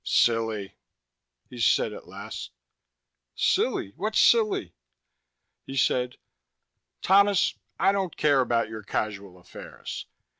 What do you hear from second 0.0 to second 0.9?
"Silly,"